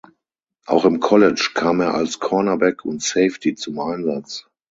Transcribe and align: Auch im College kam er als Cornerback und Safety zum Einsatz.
Auch 0.65 0.85
im 0.85 0.99
College 0.99 1.51
kam 1.53 1.79
er 1.79 1.93
als 1.93 2.19
Cornerback 2.19 2.85
und 2.85 3.03
Safety 3.03 3.53
zum 3.53 3.79
Einsatz. 3.81 4.47